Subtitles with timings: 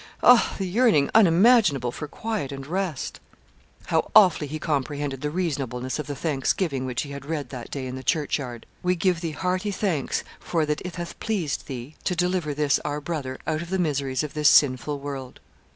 [0.23, 3.19] Oh, the yearning unimaginable for quiet and rest!
[3.85, 7.85] How awfully he comprehended the reasonableness of the thanksgiving which he had read that day
[7.85, 12.15] in the churchyard 'We give Thee hearty thanks for that it hath pleased Thee to
[12.15, 15.39] deliver this our brother out of the miseries of this sinful world.'